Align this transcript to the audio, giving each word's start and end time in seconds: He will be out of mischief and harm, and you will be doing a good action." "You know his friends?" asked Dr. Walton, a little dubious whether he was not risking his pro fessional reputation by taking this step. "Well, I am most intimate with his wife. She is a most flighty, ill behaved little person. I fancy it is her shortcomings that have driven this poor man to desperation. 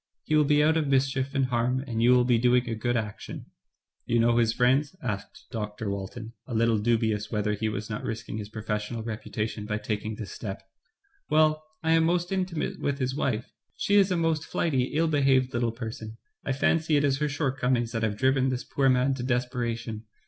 He 0.23 0.35
will 0.35 0.45
be 0.45 0.63
out 0.63 0.77
of 0.77 0.87
mischief 0.87 1.35
and 1.35 1.45
harm, 1.45 1.81
and 1.85 2.01
you 2.01 2.09
will 2.09 2.23
be 2.23 2.39
doing 2.39 2.67
a 2.67 2.73
good 2.73 2.97
action." 2.97 3.45
"You 4.07 4.17
know 4.19 4.35
his 4.37 4.51
friends?" 4.51 4.95
asked 5.03 5.45
Dr. 5.51 5.91
Walton, 5.91 6.33
a 6.47 6.55
little 6.55 6.79
dubious 6.79 7.29
whether 7.29 7.53
he 7.53 7.69
was 7.69 7.87
not 7.87 8.03
risking 8.03 8.39
his 8.39 8.49
pro 8.49 8.63
fessional 8.63 9.05
reputation 9.05 9.67
by 9.67 9.77
taking 9.77 10.15
this 10.15 10.31
step. 10.31 10.63
"Well, 11.29 11.63
I 11.83 11.91
am 11.91 12.03
most 12.05 12.31
intimate 12.31 12.79
with 12.79 12.97
his 12.97 13.13
wife. 13.13 13.51
She 13.75 13.93
is 13.93 14.09
a 14.09 14.17
most 14.17 14.43
flighty, 14.43 14.85
ill 14.85 15.07
behaved 15.07 15.53
little 15.53 15.71
person. 15.71 16.17
I 16.43 16.51
fancy 16.51 16.97
it 16.97 17.03
is 17.03 17.19
her 17.19 17.29
shortcomings 17.29 17.91
that 17.91 18.01
have 18.01 18.17
driven 18.17 18.49
this 18.49 18.63
poor 18.63 18.89
man 18.89 19.13
to 19.13 19.21
desperation. 19.21 20.05